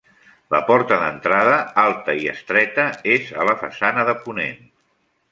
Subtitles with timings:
[0.53, 2.85] La porta d'entrada, alta i estreta,
[3.17, 4.57] és a la façana de ponent.